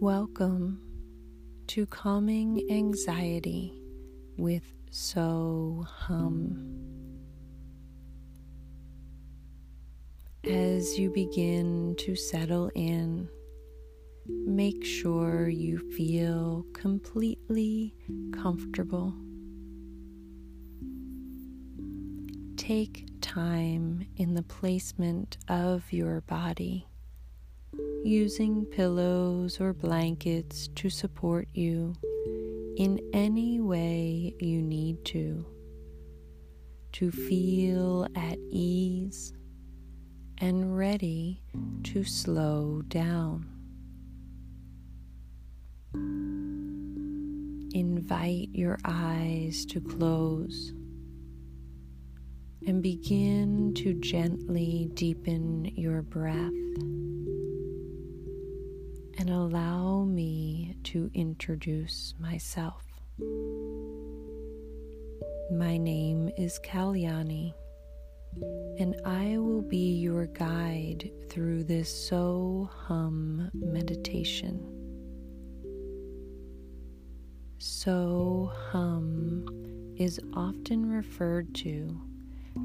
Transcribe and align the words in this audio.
Welcome 0.00 0.80
to 1.66 1.84
Calming 1.84 2.66
Anxiety 2.70 3.82
with 4.38 4.64
So 4.90 5.84
Hum. 5.86 6.74
As 10.42 10.98
you 10.98 11.10
begin 11.10 11.96
to 11.98 12.16
settle 12.16 12.70
in, 12.74 13.28
make 14.26 14.86
sure 14.86 15.50
you 15.50 15.78
feel 15.92 16.64
completely 16.72 17.94
comfortable. 18.32 19.12
Take 22.56 23.06
time 23.20 24.06
in 24.16 24.32
the 24.32 24.44
placement 24.44 25.36
of 25.46 25.92
your 25.92 26.22
body, 26.22 26.86
using 28.04 28.64
pillows 28.64 29.60
or 29.60 29.72
blankets 29.72 30.68
to 30.74 30.88
support 30.88 31.48
you 31.52 31.94
in 32.76 33.00
any 33.12 33.60
way 33.60 34.34
you 34.40 34.62
need 34.62 35.04
to, 35.04 35.44
to 36.92 37.10
feel 37.10 38.06
at 38.16 38.38
ease 38.50 39.34
and 40.38 40.76
ready 40.76 41.42
to 41.82 42.02
slow 42.02 42.82
down. 42.88 43.46
Invite 47.72 48.48
your 48.52 48.78
eyes 48.84 49.66
to 49.66 49.80
close 49.80 50.72
and 52.66 52.82
begin 52.82 53.72
to 53.74 53.94
gently 53.94 54.90
deepen 54.94 55.64
your 55.76 56.02
breath. 56.02 56.50
And 59.30 59.38
allow 59.38 60.02
me 60.02 60.74
to 60.82 61.08
introduce 61.14 62.16
myself. 62.18 62.84
My 65.52 65.76
name 65.76 66.30
is 66.36 66.58
Kalyani 66.64 67.54
and 68.80 68.96
I 69.04 69.38
will 69.38 69.62
be 69.62 70.00
your 70.00 70.26
guide 70.26 71.12
through 71.28 71.62
this 71.62 71.88
So 72.08 72.70
Hum 72.72 73.52
meditation. 73.54 74.66
So 77.58 78.50
Hum 78.72 79.94
is 79.96 80.18
often 80.34 80.90
referred 80.90 81.54
to 81.54 82.00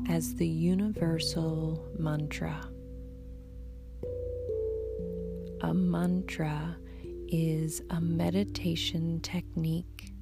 as 0.10 0.34
the 0.34 0.48
universal 0.48 1.88
mantra. 2.00 2.60
A 5.62 5.74
mantra 5.74 6.78
is 7.30 7.82
a 7.90 8.02
meditation 8.02 9.22
technique 9.22 10.14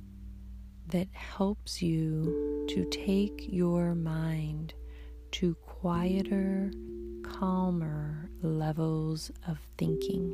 that 0.88 1.08
helps 1.12 1.82
you 1.82 2.66
to 2.70 2.86
take 2.92 3.48
your 3.50 3.96
mind 3.96 4.74
to 5.32 5.56
quieter, 5.56 6.72
calmer 7.24 8.30
levels 8.42 9.32
of 9.48 9.58
thinking. 9.78 10.34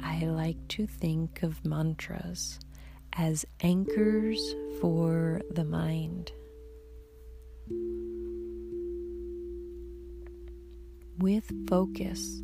I 0.00 0.26
like 0.26 0.68
to 0.68 0.86
think 0.86 1.42
of 1.42 1.64
mantras 1.64 2.60
as 3.14 3.44
anchors 3.60 4.54
for 4.80 5.42
the 5.50 5.64
mind. 5.64 6.32
With 11.18 11.52
focus 11.68 12.42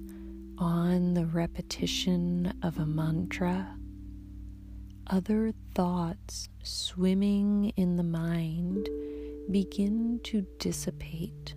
on 0.58 1.14
the 1.14 1.27
repetition 1.27 2.52
of 2.62 2.78
a 2.78 2.86
mantra, 2.86 3.77
other 5.08 5.52
thoughts 5.74 6.48
swimming 6.62 7.73
in 7.77 7.96
the 7.96 8.05
mind 8.05 8.89
begin 9.51 10.20
to 10.24 10.46
dissipate, 10.58 11.55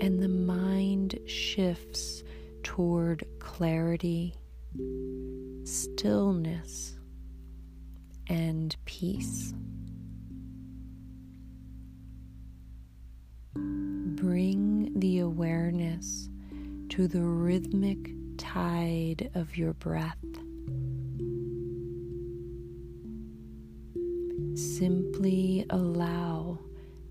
and 0.00 0.22
the 0.22 0.28
mind 0.28 1.18
shifts 1.26 2.22
toward 2.62 3.26
clarity, 3.40 4.34
stillness, 5.64 6.96
and 8.28 8.76
peace. 8.84 9.54
Bring 13.54 14.71
the 15.02 15.18
awareness 15.18 16.28
to 16.88 17.08
the 17.08 17.20
rhythmic 17.20 17.98
tide 18.38 19.28
of 19.34 19.56
your 19.56 19.72
breath 19.72 20.14
Simply 24.54 25.66
allow 25.70 26.60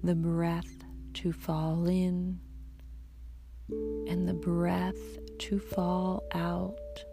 the 0.06 0.16
breath 0.16 0.86
to 1.16 1.34
fall 1.34 1.86
in 1.90 2.40
and 3.70 4.26
the 4.26 4.36
breath 4.36 4.96
to 5.40 5.60
fall 5.60 6.24
out 6.34 7.04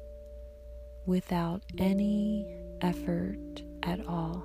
without 1.06 1.64
any 1.76 2.46
effort 2.82 3.62
at 3.82 4.06
all. 4.06 4.44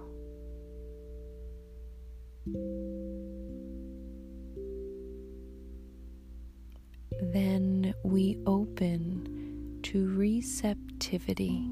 Then 7.31 7.93
we 8.03 8.37
open 8.45 9.79
to 9.83 10.13
receptivity 10.13 11.69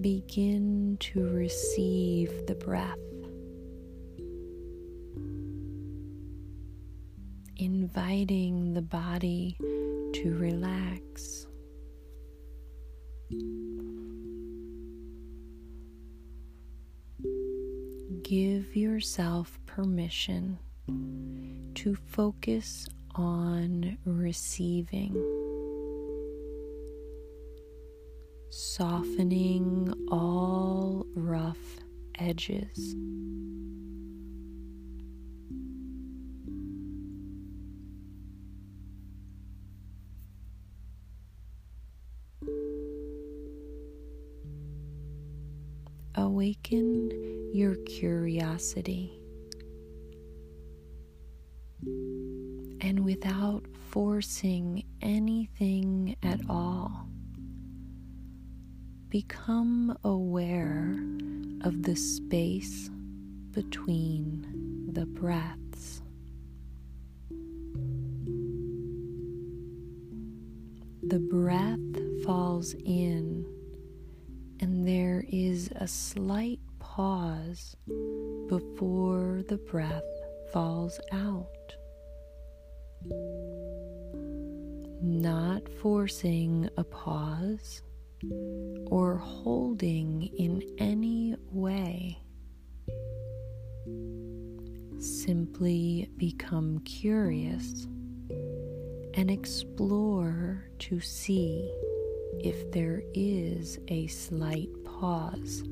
begin 0.00 0.96
to 1.00 1.28
receive 1.28 2.46
the 2.46 2.54
breath. 2.54 2.96
Inviting 7.58 8.72
the 8.72 8.80
body 8.80 9.58
to 9.60 10.36
relax. 10.38 11.46
Give 18.22 18.74
yourself 18.74 19.58
permission 19.66 20.58
to 20.86 21.96
focus 22.06 22.88
on 23.14 23.98
receiving. 24.04 25.14
softening 28.50 29.94
all 30.10 31.06
rough 31.14 31.56
edges. 32.18 32.96
Awaken 46.16 47.50
your 47.54 47.76
curiosity. 47.86 49.19
And 52.82 53.04
without 53.04 53.66
forcing 53.90 54.84
anything 55.02 56.16
at 56.22 56.40
all, 56.48 57.06
become 59.10 59.98
aware 60.04 60.98
of 61.62 61.82
the 61.82 61.96
space 61.96 62.88
between 63.50 64.88
the 64.92 65.04
breaths. 65.04 66.02
The 71.02 71.18
breath 71.18 72.24
falls 72.24 72.74
in, 72.84 73.44
and 74.60 74.86
there 74.86 75.24
is 75.28 75.70
a 75.74 75.88
slight 75.88 76.60
pause 76.78 77.76
before 78.48 79.42
the 79.48 79.58
breath 79.58 80.04
falls 80.52 81.00
out. 81.12 81.59
Not 85.02 85.68
forcing 85.80 86.68
a 86.76 86.84
pause 86.84 87.82
or 88.86 89.16
holding 89.16 90.24
in 90.36 90.62
any 90.78 91.36
way. 91.50 92.18
Simply 94.98 96.10
become 96.16 96.80
curious 96.80 97.86
and 99.14 99.30
explore 99.30 100.64
to 100.80 101.00
see 101.00 101.72
if 102.38 102.70
there 102.70 103.02
is 103.14 103.78
a 103.88 104.06
slight 104.08 104.68
pause 104.84 105.62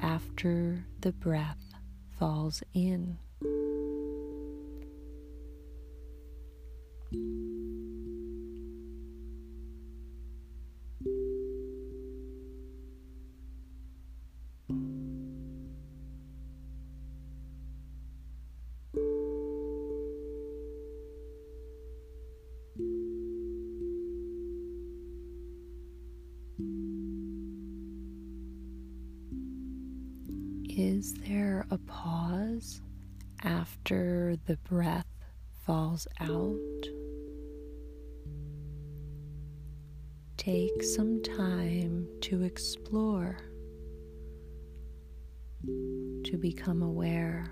after 0.00 0.86
the 1.00 1.12
breath 1.12 1.74
falls 2.18 2.62
in. 2.74 3.18
Is 31.02 31.14
there 31.14 31.66
a 31.72 31.78
pause 31.78 32.80
after 33.42 34.36
the 34.46 34.56
breath 34.58 35.08
falls 35.66 36.06
out? 36.20 36.56
Take 40.36 40.80
some 40.80 41.20
time 41.24 42.06
to 42.20 42.44
explore, 42.44 43.36
to 45.66 46.36
become 46.40 46.82
aware. 46.82 47.46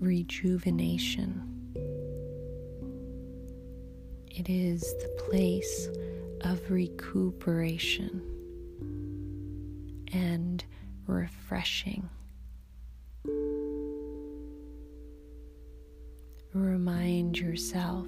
Rejuvenation. 0.00 1.42
It 4.28 4.48
is 4.48 4.82
the 4.82 5.08
place 5.26 5.88
of 6.42 6.70
recuperation 6.70 8.20
and 10.12 10.64
refreshing. 11.06 12.08
Remind 16.52 17.38
yourself 17.38 18.06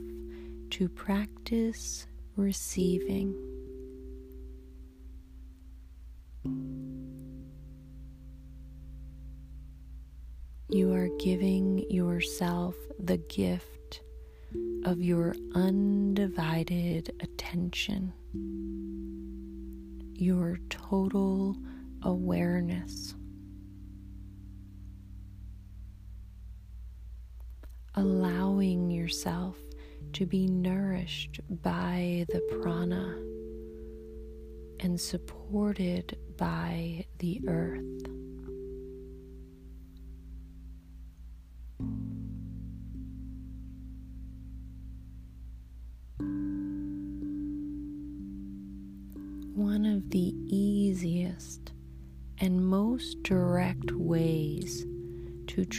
to 0.70 0.88
practice 0.88 2.06
receiving. 2.36 3.34
Are 11.08 11.16
giving 11.18 11.84
yourself 11.90 12.74
the 12.98 13.16
gift 13.16 14.02
of 14.84 15.00
your 15.00 15.34
undivided 15.54 17.14
attention, 17.20 18.12
your 20.14 20.58
total 20.68 21.56
awareness. 22.02 23.14
Allowing 27.94 28.90
yourself 28.90 29.56
to 30.12 30.26
be 30.26 30.46
nourished 30.46 31.40
by 31.62 32.26
the 32.28 32.40
prana 32.60 33.16
and 34.80 35.00
supported 35.00 36.18
by 36.36 37.06
the 37.18 37.40
earth. 37.48 37.82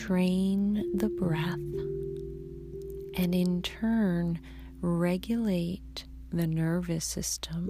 Train 0.10 0.84
the 0.96 1.10
breath 1.10 1.54
and 3.16 3.36
in 3.36 3.62
turn 3.62 4.40
regulate 4.82 6.04
the 6.32 6.48
nervous 6.48 7.06
system. 7.06 7.70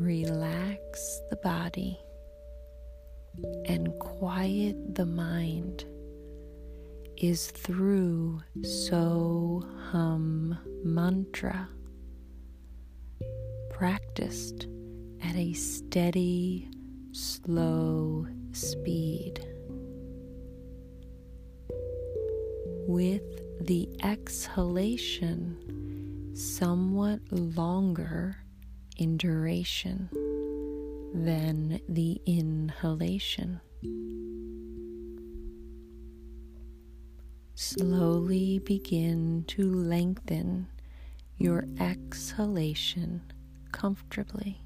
Relax 0.00 1.20
the 1.28 1.36
body 1.36 1.98
and 3.66 3.92
quiet 3.98 4.94
the 4.94 5.04
mind 5.04 5.84
is 7.18 7.48
through 7.48 8.40
So 8.62 9.62
Hum 9.90 10.58
mantra, 10.82 11.68
practiced 13.68 14.66
at 15.22 15.36
a 15.36 15.52
steady, 15.52 16.70
slow 17.12 18.26
speed. 18.52 19.53
With 22.86 23.66
the 23.66 23.88
exhalation 24.02 25.56
somewhat 26.34 27.20
longer 27.30 28.36
in 28.96 29.16
duration 29.16 30.08
than 31.14 31.80
the 31.88 32.20
inhalation. 32.26 33.60
Slowly 37.54 38.58
begin 38.58 39.44
to 39.48 39.72
lengthen 39.72 40.66
your 41.36 41.66
exhalation 41.78 43.22
comfortably. 43.70 44.63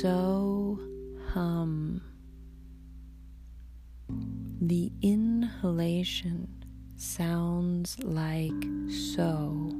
So 0.00 0.78
hum. 1.32 2.00
The 4.60 4.92
inhalation 5.02 6.48
sounds 6.96 7.98
like 8.04 8.64
so. 9.12 9.72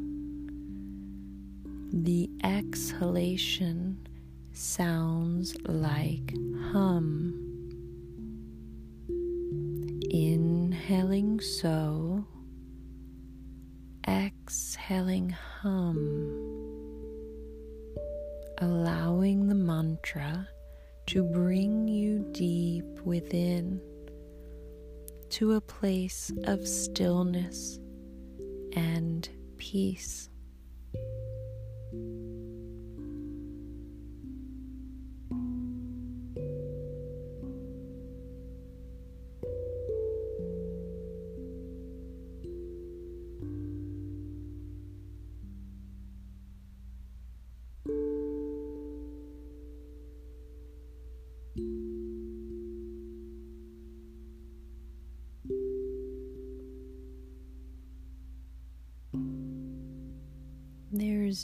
The 1.92 2.30
exhalation 2.42 4.06
sounds 4.52 5.56
like 5.66 6.34
hum. 6.72 7.44
Inhaling 10.10 11.40
so 11.40 12.24
exhaling 14.08 15.30
hum, 15.30 16.47
allowing 18.60 19.46
the 19.48 19.54
mantra 19.54 20.48
to 21.06 21.22
bring 21.22 21.88
you 21.88 22.26
deep 22.32 23.00
within 23.04 23.80
to 25.30 25.52
a 25.54 25.60
place 25.60 26.32
of 26.44 26.66
stillness 26.66 27.78
and 28.74 29.28
peace. 29.56 30.28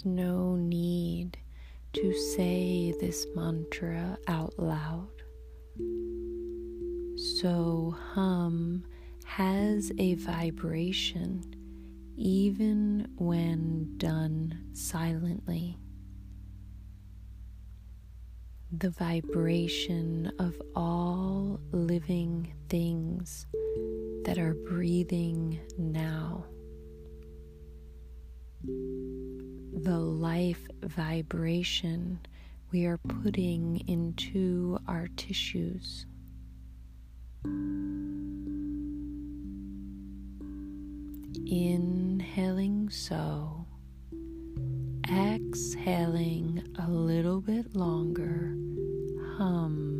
No 0.06 0.54
need 0.56 1.38
to 1.94 2.12
say 2.12 2.92
this 3.00 3.26
mantra 3.34 4.18
out 4.28 4.52
loud. 4.58 5.08
So, 7.16 7.96
hum 8.12 8.84
has 9.24 9.90
a 9.98 10.14
vibration 10.16 11.42
even 12.16 13.08
when 13.16 13.94
done 13.96 14.68
silently. 14.74 15.78
The 18.76 18.90
vibration 18.90 20.32
of 20.38 20.60
all 20.76 21.60
living 21.72 22.52
things 22.68 23.46
that 24.24 24.36
are 24.38 24.54
breathing 24.54 25.60
now. 25.78 26.44
The 29.84 29.98
life 29.98 30.66
vibration 30.80 32.20
we 32.72 32.86
are 32.86 32.96
putting 32.96 33.86
into 33.86 34.78
our 34.88 35.08
tissues. 35.08 36.06
Inhaling 41.46 42.88
so, 42.88 43.66
exhaling 45.06 46.66
a 46.78 46.88
little 46.90 47.42
bit 47.42 47.76
longer, 47.76 48.56
hum. 49.36 49.93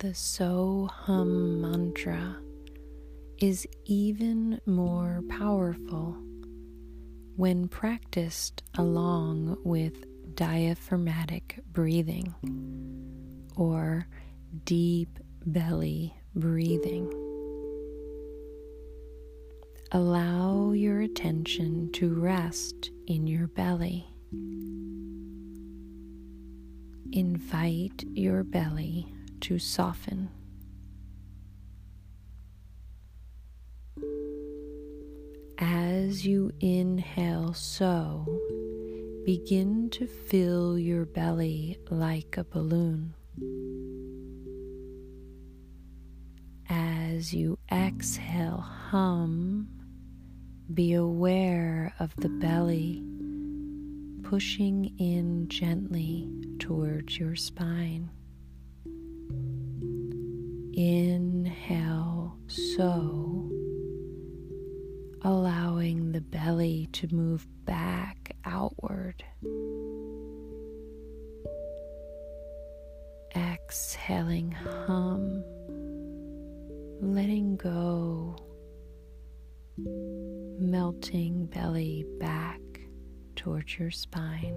The 0.00 0.14
So 0.14 0.88
Hum 0.92 1.60
mantra 1.60 2.36
is 3.38 3.66
even 3.84 4.60
more 4.64 5.24
powerful 5.28 6.16
when 7.34 7.66
practiced 7.66 8.62
along 8.76 9.58
with 9.64 10.04
diaphragmatic 10.36 11.58
breathing 11.72 12.32
or 13.56 14.06
deep 14.64 15.18
belly 15.46 16.14
breathing. 16.32 17.12
Allow 19.90 20.70
your 20.74 21.00
attention 21.00 21.90
to 21.94 22.14
rest 22.14 22.92
in 23.08 23.26
your 23.26 23.48
belly. 23.48 24.06
Invite 27.10 28.04
your 28.12 28.44
belly 28.44 29.12
to 29.40 29.58
soften. 29.58 30.30
As 35.58 36.24
you 36.24 36.52
inhale, 36.60 37.52
so 37.52 38.26
begin 39.24 39.90
to 39.90 40.06
fill 40.06 40.78
your 40.78 41.04
belly 41.04 41.78
like 41.90 42.36
a 42.36 42.44
balloon. 42.44 43.14
As 46.68 47.32
you 47.34 47.58
exhale, 47.72 48.58
hum, 48.58 49.68
be 50.72 50.94
aware 50.94 51.92
of 51.98 52.14
the 52.16 52.28
belly 52.28 53.02
pushing 54.22 54.94
in 54.98 55.48
gently 55.48 56.28
towards 56.58 57.18
your 57.18 57.34
spine. 57.34 58.10
Inhale, 60.80 62.38
so 62.46 63.50
allowing 65.22 66.12
the 66.12 66.20
belly 66.20 66.88
to 66.92 67.12
move 67.12 67.48
back 67.64 68.36
outward. 68.44 69.24
Exhaling, 73.34 74.52
hum, 74.52 75.42
letting 77.00 77.56
go, 77.56 78.36
melting 80.60 81.46
belly 81.46 82.06
back 82.20 82.60
towards 83.34 83.76
your 83.80 83.90
spine. 83.90 84.56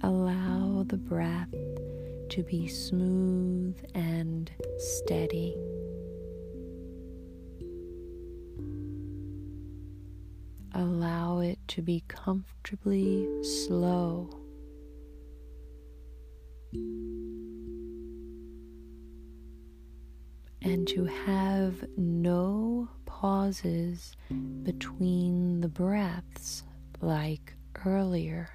Allow 0.00 0.84
the 0.86 0.96
breath 0.96 1.52
to 2.30 2.42
be 2.42 2.68
smooth 2.68 3.76
and 3.94 4.50
steady. 4.78 5.56
Allow 10.74 11.38
it 11.40 11.58
to 11.68 11.82
be 11.82 12.04
comfortably 12.08 13.26
slow. 13.42 14.28
And 20.62 20.86
to 20.88 21.04
have 21.04 21.84
no 21.96 22.88
pauses 23.04 24.16
between 24.62 25.60
the 25.60 25.68
breaths 25.68 26.64
like 27.00 27.54
earlier. 27.84 28.50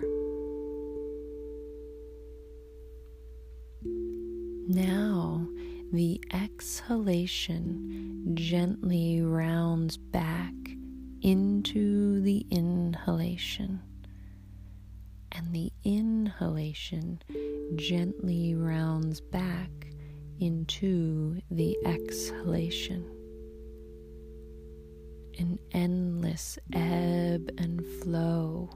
Now 4.73 5.49
the 5.91 6.23
exhalation 6.31 8.35
gently 8.35 9.21
rounds 9.21 9.97
back 9.97 10.53
into 11.21 12.21
the 12.21 12.45
inhalation, 12.49 13.81
and 15.33 15.53
the 15.53 15.73
inhalation 15.83 17.21
gently 17.75 18.55
rounds 18.55 19.19
back 19.19 19.71
into 20.39 21.41
the 21.51 21.77
exhalation. 21.85 23.03
An 25.37 25.59
endless 25.73 26.57
ebb 26.71 27.51
and 27.57 27.85
flow 28.01 28.69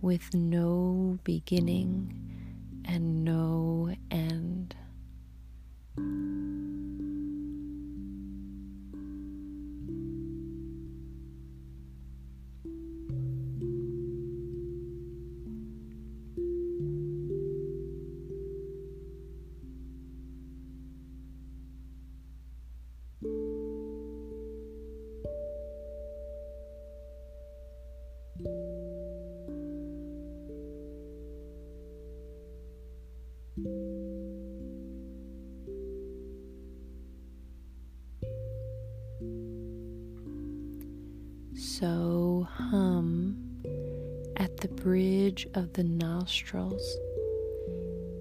with 0.00 0.32
no 0.32 1.18
beginning 1.24 2.14
and 2.84 3.24
no 3.24 3.92
end 4.12 4.76
thank 5.98 6.10
you 6.10 6.67
So 41.78 42.48
hum 42.50 43.62
at 44.36 44.56
the 44.56 44.66
bridge 44.66 45.46
of 45.54 45.74
the 45.74 45.84
nostrils 45.84 46.82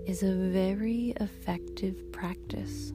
is 0.06 0.22
a 0.22 0.32
very 0.52 1.16
effective 1.20 2.12
practice 2.12 2.94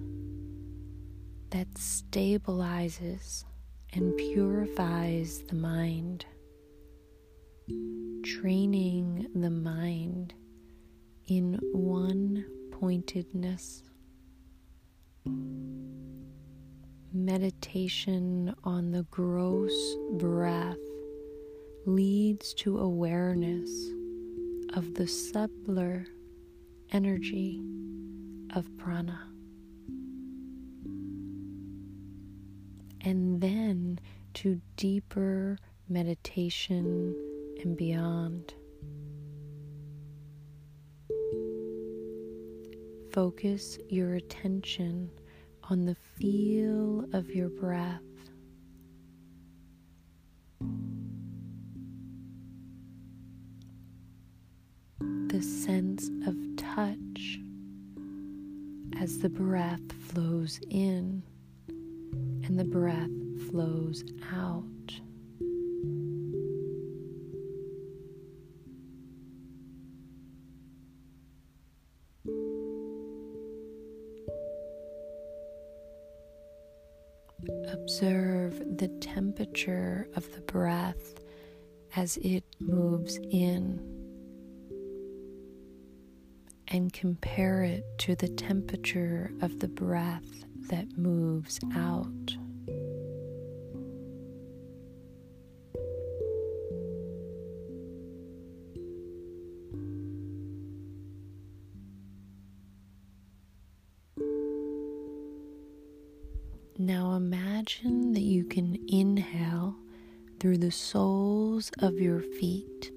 that 1.50 1.69
stabilizes 1.75 3.45
and 3.92 4.16
purifies 4.16 5.42
the 5.49 5.57
mind, 5.57 6.26
training 8.23 9.33
the 9.35 9.50
mind 9.50 10.33
in 11.26 11.59
one 11.73 12.45
pointedness 12.71 13.83
meditation 17.12 18.54
on 18.64 18.90
the 18.90 19.02
gross 19.11 19.97
breath 20.12 20.76
leads 21.85 22.54
to 22.54 22.78
awareness 22.78 23.71
of 24.75 24.95
the 24.95 25.07
subtler 25.07 26.07
energy 26.90 27.62
of 28.54 28.66
prana. 28.78 29.28
And 33.02 33.40
then 33.40 33.99
to 34.35 34.61
deeper 34.76 35.59
meditation 35.88 37.14
and 37.61 37.76
beyond. 37.76 38.54
Focus 43.12 43.78
your 43.90 44.14
attention 44.14 45.11
on 45.73 45.87
the 45.87 45.97
feel 46.19 47.07
of 47.14 47.31
your 47.31 47.49
breath. 47.49 48.02
The 55.00 55.41
sense 55.41 56.11
of 56.26 56.37
touch 56.59 57.41
as 59.00 59.21
the 59.21 59.31
breath 59.31 59.81
flows 60.11 60.61
in 60.69 61.23
and 61.69 62.61
the 62.61 62.64
breath 62.64 63.09
flows 63.50 64.05
out. 64.31 64.72
Temperature 79.52 80.09
of 80.16 80.32
the 80.32 80.40
breath 80.40 81.14
as 81.94 82.16
it 82.18 82.42
moves 82.59 83.18
in 83.30 83.78
and 86.68 86.90
compare 86.94 87.62
it 87.62 87.85
to 87.99 88.14
the 88.14 88.28
temperature 88.28 89.30
of 89.42 89.61
the 89.61 89.68
breath 89.68 90.44
that 90.71 90.97
moves 90.97 91.61
out. 91.75 92.37
Of 111.83 111.99
your 111.99 112.21
feet, 112.21 112.93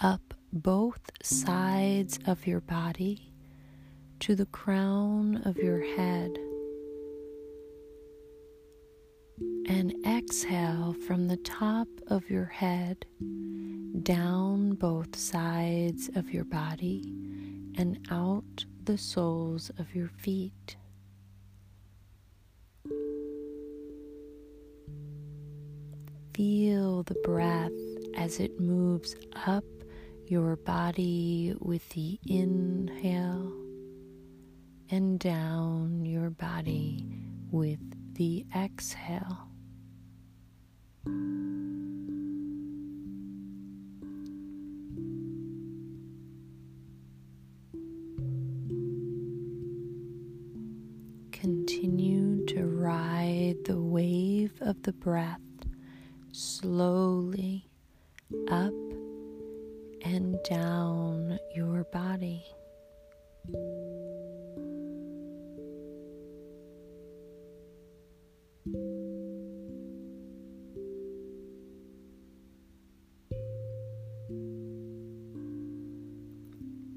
up 0.00 0.34
both 0.52 1.10
sides 1.22 2.18
of 2.26 2.46
your 2.46 2.62
body 2.62 3.30
to 4.20 4.34
the 4.34 4.46
crown 4.46 5.42
of 5.44 5.58
your 5.58 5.80
head. 5.96 6.30
And 9.68 9.94
exhale 10.06 10.96
from 11.06 11.28
the 11.28 11.36
top 11.36 11.88
of 12.06 12.30
your 12.30 12.46
head 12.46 13.04
down 14.02 14.72
both 14.72 15.14
sides 15.14 16.08
of 16.14 16.30
your 16.30 16.44
body 16.44 17.04
and 17.76 17.98
out 18.10 18.64
the 18.84 18.96
soles 18.96 19.70
of 19.78 19.94
your 19.94 20.08
feet. 20.08 20.76
Feel 26.38 27.02
the 27.02 27.16
breath 27.24 27.72
as 28.16 28.38
it 28.38 28.60
moves 28.60 29.16
up 29.44 29.64
your 30.28 30.54
body 30.54 31.52
with 31.58 31.88
the 31.88 32.20
inhale 32.28 33.52
and 34.88 35.18
down 35.18 36.04
your 36.04 36.30
body 36.30 37.04
with 37.50 37.80
the 38.14 38.46
exhale. 38.54 39.48
Continue 51.32 52.46
to 52.46 52.64
ride 52.64 53.56
the 53.64 53.80
wave 53.80 54.52
of 54.60 54.80
the 54.84 54.92
breath 54.92 55.40
slowly 56.60 57.64
up 58.50 58.74
and 60.04 60.36
down 60.42 61.38
your 61.54 61.84
body. 61.92 62.42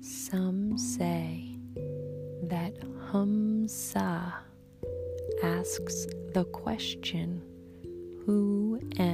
Some 0.02 0.76
say 0.76 1.56
that 2.46 2.74
Hamsa 3.12 4.34
asks 5.44 6.08
the 6.34 6.46
question 6.52 7.44
who 8.26 8.80
am 8.98 9.11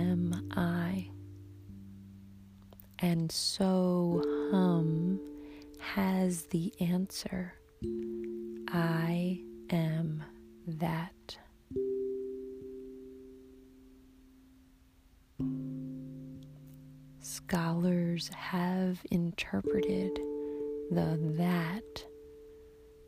And 3.28 3.32
so 3.34 4.24
Hum 4.52 5.20
has 5.80 6.44
the 6.44 6.72
answer 6.80 7.54
I 8.70 9.42
am 9.70 10.24
that. 10.66 11.38
Scholars 17.20 18.30
have 18.30 19.02
interpreted 19.12 20.16
the 20.90 21.20
that 21.38 22.06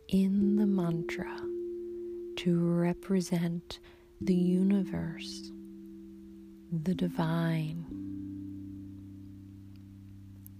in 0.10 0.58
the 0.58 0.66
mantra 0.66 1.40
to 2.40 2.60
represent 2.60 3.80
the 4.20 4.36
universe 4.36 5.50
the 6.72 6.94
divine. 6.94 7.89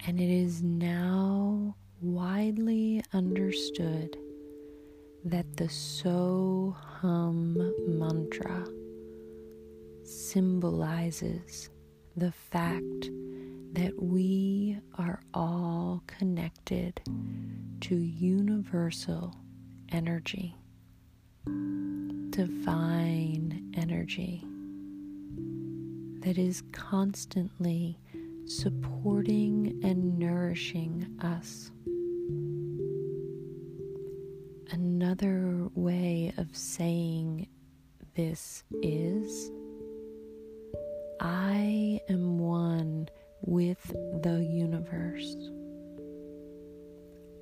And 0.08 0.20
it 0.20 0.30
is 0.30 0.64
now 0.64 1.76
widely 2.02 3.04
understood 3.14 4.18
that 5.26 5.58
the 5.58 5.70
So 5.70 6.76
Hum 6.80 7.74
mantra 7.88 8.66
symbolizes 10.04 11.70
the 12.16 12.32
fact 12.32 13.10
that 13.74 13.94
we 14.02 14.80
are 14.98 15.22
all 15.34 16.02
connected 16.08 17.02
to 17.82 17.96
universal 17.96 19.36
energy, 19.92 20.56
divine 22.32 23.74
energy 23.76 24.44
that 26.22 26.38
is 26.38 26.64
constantly 26.72 27.98
supporting 28.50 29.80
and 29.84 30.18
nourishing 30.18 31.06
us. 31.22 31.70
Another 34.72 35.70
way 35.76 36.34
of 36.38 36.56
saying 36.56 37.48
this 38.16 38.64
is 38.82 39.52
I 41.20 42.02
am 42.10 42.40
one 42.40 43.08
with 43.42 43.86
the 44.24 44.48
universe. 44.52 45.36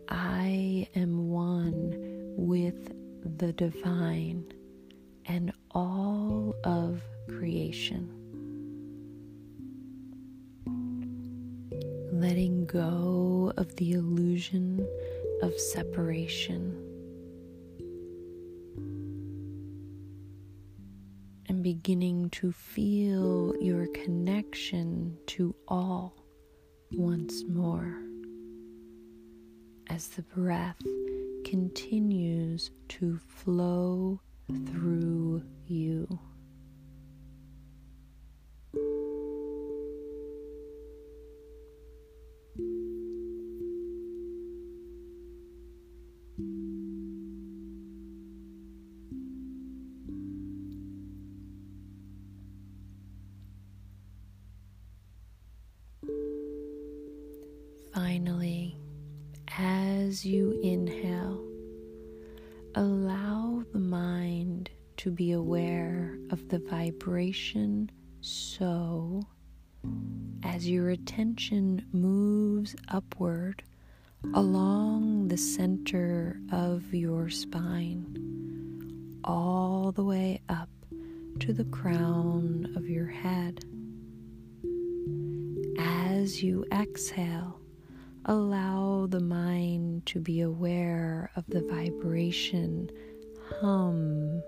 I 0.09 0.89
am 0.93 1.29
one 1.29 1.93
with 2.35 2.91
the 3.37 3.53
divine 3.53 3.96
all 25.87 26.13
once 26.91 27.45
more 27.47 27.95
as 29.89 30.09
the 30.09 30.21
breath 30.21 30.75
continues 31.45 32.71
to 32.89 33.17
flow 33.25 34.19
through 34.65 35.41
you. 35.65 36.05
As 70.43 70.67
your 70.67 70.89
attention 70.89 71.85
moves 71.91 72.75
upward 72.87 73.63
along 74.33 75.27
the 75.27 75.37
center 75.37 76.39
of 76.51 76.93
your 76.93 77.29
spine, 77.29 79.19
all 79.23 79.91
the 79.91 80.03
way 80.03 80.41
up 80.49 80.69
to 81.39 81.53
the 81.53 81.65
crown 81.65 82.73
of 82.75 82.89
your 82.89 83.05
head. 83.07 83.63
As 85.77 86.41
you 86.41 86.65
exhale, 86.71 87.59
allow 88.25 89.05
the 89.07 89.19
mind 89.19 90.05
to 90.07 90.19
be 90.19 90.41
aware 90.41 91.29
of 91.35 91.45
the 91.47 91.61
vibration 91.61 92.89
hum 93.59 94.41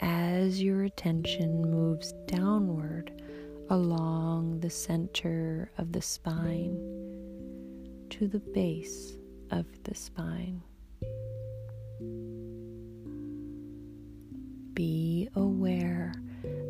as 0.00 0.62
your 0.62 0.84
attention 0.84 1.62
moves 1.62 2.12
downward 2.26 3.10
along 3.70 4.58
the 4.58 4.68
center 4.68 5.70
of 5.78 5.92
the 5.92 6.02
spine 6.02 6.76
to 8.10 8.26
the 8.26 8.40
base 8.40 9.16
of 9.52 9.64
the 9.84 9.94
spine. 9.94 10.60
Be 14.74 15.28
aware 15.36 16.12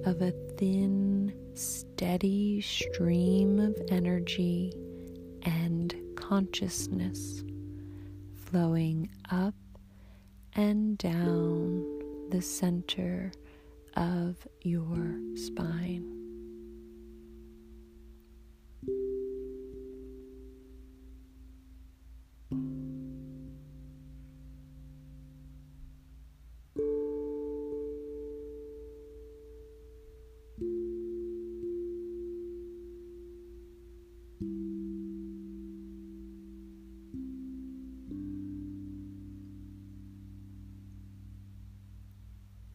of 0.04 0.20
a 0.20 0.32
thin, 0.58 1.32
steady 1.54 2.60
stream 2.60 3.58
of 3.58 3.74
energy 3.88 4.74
and 5.42 5.94
consciousness 6.16 7.42
flowing 8.34 9.08
up 9.30 9.54
and 10.54 10.98
down 10.98 11.82
the 12.28 12.42
center 12.42 13.32
of 13.96 14.36
your 14.60 15.18
spine. 15.34 16.19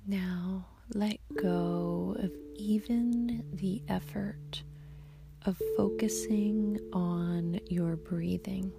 Now 0.08 0.68
let 0.94 1.18
go 1.36 2.16
of 2.20 2.32
even 2.54 3.44
the 3.54 3.82
effort 3.88 4.62
of 5.48 5.60
focusing 5.76 6.80
on 6.94 7.60
your 7.70 7.96
breathing 7.96 8.72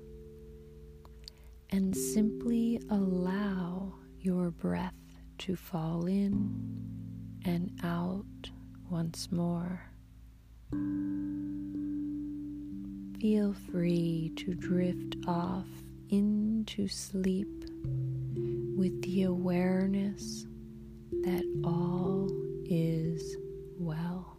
and 1.70 1.96
simply 1.96 2.80
allow 2.90 3.92
your 4.20 4.52
breath 4.52 4.94
to 5.38 5.56
fall 5.56 6.06
in 6.06 6.54
and 7.44 7.72
out 7.82 8.50
once 8.88 9.32
more. 9.32 9.82
Feel 13.20 13.52
free 13.72 14.32
to 14.36 14.54
drift 14.54 15.16
off 15.26 15.66
into 16.08 16.86
sleep 16.86 17.48
with 18.76 19.02
the 19.02 19.24
awareness 19.24 20.46
that 21.12 21.44
all 21.64 22.28
is 22.68 23.36
well. 23.78 24.36